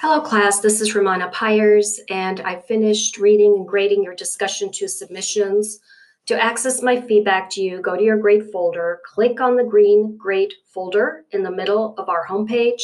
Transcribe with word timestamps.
Hello 0.00 0.20
class, 0.20 0.60
this 0.60 0.80
is 0.80 0.94
Romana 0.94 1.28
Pyers 1.30 1.98
and 2.08 2.40
I 2.42 2.60
finished 2.60 3.18
reading 3.18 3.54
and 3.56 3.66
grading 3.66 4.04
your 4.04 4.14
discussion 4.14 4.70
to 4.74 4.86
submissions. 4.86 5.80
To 6.26 6.40
access 6.40 6.82
my 6.82 7.00
feedback 7.00 7.50
two 7.50 7.62
you, 7.62 7.82
go 7.82 7.96
to 7.96 8.02
your 8.04 8.16
grade 8.16 8.48
folder, 8.52 9.00
click 9.04 9.40
on 9.40 9.56
the 9.56 9.64
green 9.64 10.16
grade 10.16 10.54
folder 10.72 11.24
in 11.32 11.42
the 11.42 11.50
middle 11.50 11.96
of 11.98 12.08
our 12.08 12.24
homepage. 12.24 12.80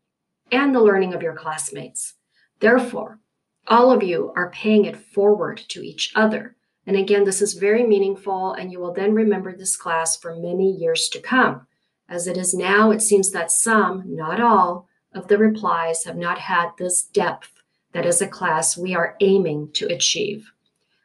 and 0.51 0.73
the 0.73 0.81
learning 0.81 1.13
of 1.13 1.21
your 1.21 1.33
classmates. 1.33 2.13
Therefore, 2.59 3.19
all 3.67 3.91
of 3.91 4.03
you 4.03 4.31
are 4.35 4.51
paying 4.51 4.85
it 4.85 4.95
forward 4.95 5.57
to 5.69 5.81
each 5.81 6.11
other. 6.15 6.55
And 6.85 6.95
again, 6.95 7.25
this 7.25 7.41
is 7.41 7.53
very 7.53 7.83
meaningful, 7.83 8.53
and 8.53 8.71
you 8.71 8.79
will 8.79 8.93
then 8.93 9.13
remember 9.13 9.55
this 9.55 9.75
class 9.75 10.15
for 10.15 10.35
many 10.35 10.71
years 10.71 11.09
to 11.09 11.19
come. 11.19 11.67
As 12.07 12.27
it 12.27 12.37
is 12.37 12.53
now, 12.53 12.91
it 12.91 13.01
seems 13.01 13.31
that 13.31 13.51
some, 13.51 14.03
not 14.05 14.39
all, 14.39 14.87
of 15.13 15.27
the 15.27 15.37
replies 15.37 16.05
have 16.05 16.15
not 16.15 16.39
had 16.39 16.69
this 16.77 17.03
depth 17.03 17.51
that 17.91 18.05
as 18.05 18.21
a 18.21 18.27
class 18.27 18.77
we 18.77 18.95
are 18.95 19.15
aiming 19.19 19.71
to 19.73 19.87
achieve. 19.87 20.51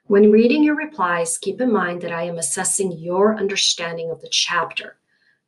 When 0.07 0.31
reading 0.31 0.63
your 0.63 0.77
replies, 0.77 1.39
keep 1.39 1.61
in 1.61 1.73
mind 1.73 2.03
that 2.03 2.13
I 2.13 2.25
am 2.25 2.39
assessing 2.39 2.93
your 2.93 3.37
understanding 3.37 4.11
of 4.11 4.21
the 4.21 4.29
chapter. 4.31 4.99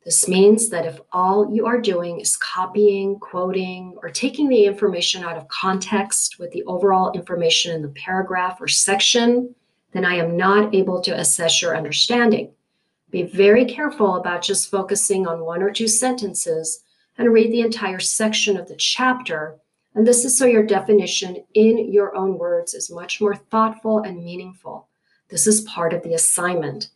This 0.05 0.27
means 0.27 0.69
that 0.69 0.85
if 0.85 0.99
all 1.11 1.51
you 1.51 1.65
are 1.65 1.81
doing 1.81 2.19
is 2.19 2.37
copying, 2.37 3.17
quoting, 3.19 3.95
or 4.03 4.09
taking 4.11 4.47
the 4.47 4.65
information 4.65 5.23
out 5.23 5.35
of 5.35 5.47
context 5.47 6.37
with 6.37 6.51
the 6.51 6.63
overall 6.65 7.11
information 7.13 7.73
in 7.73 7.81
the 7.81 7.89
paragraph 7.89 8.61
or 8.61 8.67
section, 8.67 9.55
then 9.93 10.05
I 10.05 10.15
am 10.15 10.37
not 10.37 10.75
able 10.75 11.01
to 11.01 11.19
assess 11.19 11.59
your 11.59 11.75
understanding. 11.75 12.51
Be 13.09 13.23
very 13.23 13.65
careful 13.65 14.17
about 14.17 14.43
just 14.43 14.69
focusing 14.69 15.25
on 15.25 15.43
one 15.43 15.63
or 15.63 15.71
two 15.71 15.87
sentences 15.87 16.83
and 17.17 17.33
read 17.33 17.51
the 17.51 17.61
entire 17.61 17.99
section 17.99 18.57
of 18.57 18.67
the 18.67 18.75
chapter. 18.75 19.55
And 19.95 20.05
this 20.05 20.23
is 20.23 20.37
so 20.37 20.45
your 20.45 20.65
definition 20.65 21.45
in 21.55 21.91
your 21.91 22.15
own 22.15 22.37
words 22.37 22.75
is 22.75 22.91
much 22.91 23.19
more 23.19 23.35
thoughtful 23.35 23.99
and 23.99 24.23
meaningful. 24.23 24.87
This 25.29 25.47
is 25.47 25.61
part 25.61 25.93
of 25.93 26.03
the 26.03 26.13
assignment. 26.13 26.89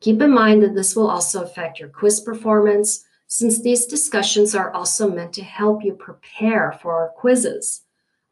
Keep 0.00 0.22
in 0.22 0.30
mind 0.30 0.62
that 0.62 0.74
this 0.74 0.96
will 0.96 1.10
also 1.10 1.42
affect 1.42 1.78
your 1.78 1.90
quiz 1.90 2.20
performance 2.20 3.04
since 3.26 3.62
these 3.62 3.86
discussions 3.86 4.54
are 4.54 4.72
also 4.72 5.10
meant 5.10 5.32
to 5.34 5.42
help 5.42 5.84
you 5.84 5.92
prepare 5.92 6.78
for 6.80 6.94
our 6.94 7.08
quizzes. 7.10 7.82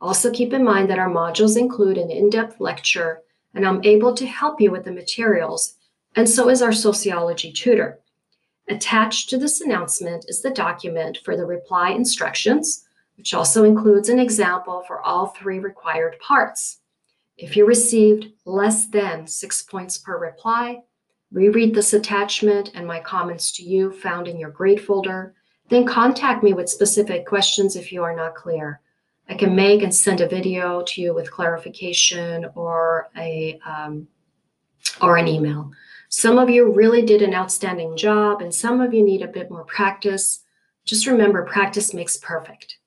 Also 0.00 0.30
keep 0.30 0.52
in 0.52 0.64
mind 0.64 0.88
that 0.90 0.98
our 0.98 1.10
modules 1.10 1.58
include 1.58 1.98
an 1.98 2.10
in-depth 2.10 2.58
lecture 2.60 3.22
and 3.54 3.66
I'm 3.66 3.84
able 3.84 4.14
to 4.14 4.26
help 4.26 4.60
you 4.60 4.70
with 4.70 4.84
the 4.84 4.92
materials 4.92 5.74
and 6.16 6.28
so 6.28 6.48
is 6.48 6.62
our 6.62 6.72
sociology 6.72 7.52
tutor. 7.52 8.00
Attached 8.68 9.28
to 9.30 9.38
this 9.38 9.60
announcement 9.60 10.24
is 10.28 10.42
the 10.42 10.50
document 10.50 11.18
for 11.24 11.36
the 11.36 11.46
reply 11.46 11.90
instructions, 11.90 12.84
which 13.16 13.34
also 13.34 13.64
includes 13.64 14.08
an 14.08 14.18
example 14.18 14.84
for 14.86 15.00
all 15.00 15.28
three 15.28 15.58
required 15.58 16.16
parts. 16.20 16.80
If 17.36 17.56
you 17.56 17.66
received 17.66 18.32
less 18.44 18.86
than 18.86 19.26
six 19.26 19.62
points 19.62 19.96
per 19.96 20.18
reply, 20.18 20.82
reread 21.32 21.74
this 21.74 21.92
attachment 21.92 22.72
and 22.74 22.86
my 22.86 23.00
comments 23.00 23.52
to 23.52 23.62
you 23.62 23.92
found 23.92 24.28
in 24.28 24.38
your 24.38 24.50
grade 24.50 24.80
folder, 24.80 25.34
then 25.68 25.84
contact 25.84 26.42
me 26.42 26.52
with 26.52 26.68
specific 26.68 27.26
questions 27.26 27.76
if 27.76 27.92
you 27.92 28.02
are 28.02 28.16
not 28.16 28.34
clear. 28.34 28.80
I 29.28 29.34
can 29.34 29.54
make 29.54 29.82
and 29.82 29.94
send 29.94 30.20
a 30.20 30.28
video 30.28 30.82
to 30.86 31.02
you 31.02 31.14
with 31.14 31.30
clarification 31.30 32.46
or 32.54 33.10
a 33.16 33.60
um, 33.66 34.08
or 35.02 35.18
an 35.18 35.28
email. 35.28 35.70
Some 36.08 36.38
of 36.38 36.48
you 36.48 36.72
really 36.72 37.02
did 37.02 37.20
an 37.20 37.34
outstanding 37.34 37.96
job 37.96 38.40
and 38.40 38.54
some 38.54 38.80
of 38.80 38.94
you 38.94 39.04
need 39.04 39.20
a 39.20 39.28
bit 39.28 39.50
more 39.50 39.64
practice. 39.64 40.40
Just 40.86 41.06
remember 41.06 41.44
practice 41.44 41.92
makes 41.92 42.16
perfect. 42.16 42.78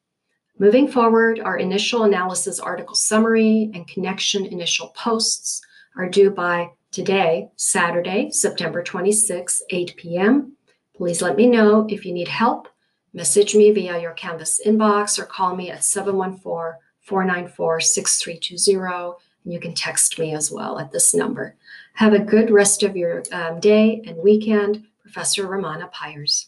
Moving 0.57 0.87
forward, 0.87 1.39
our 1.39 1.57
initial 1.57 2.03
analysis 2.03 2.59
article 2.59 2.95
summary 2.95 3.69
and 3.75 3.87
connection 3.87 4.45
initial 4.47 4.89
posts 4.95 5.61
are 5.95 6.09
due 6.09 6.31
by 6.31 6.71
today, 6.91 7.49
Saturday, 7.55 8.31
September 8.31 8.83
26, 8.83 9.63
8 9.69 9.95
p.m. 9.97 10.57
Please 10.95 11.21
let 11.21 11.35
me 11.35 11.47
know 11.47 11.87
if 11.89 12.05
you 12.05 12.13
need 12.13 12.27
help. 12.27 12.67
Message 13.13 13.55
me 13.55 13.71
via 13.71 13.99
your 13.99 14.13
Canvas 14.13 14.61
inbox 14.65 15.19
or 15.19 15.25
call 15.25 15.55
me 15.55 15.69
at 15.69 15.83
714 15.83 16.79
494 17.01 17.79
6320. 17.81 19.17
And 19.43 19.53
you 19.53 19.59
can 19.59 19.73
text 19.73 20.19
me 20.19 20.33
as 20.35 20.51
well 20.51 20.79
at 20.79 20.91
this 20.91 21.13
number. 21.13 21.55
Have 21.95 22.13
a 22.13 22.19
good 22.19 22.51
rest 22.51 22.83
of 22.83 22.95
your 22.95 23.23
um, 23.31 23.59
day 23.59 24.01
and 24.05 24.17
weekend. 24.17 24.85
Professor 25.01 25.47
Romana 25.47 25.89
Pyers. 25.91 26.47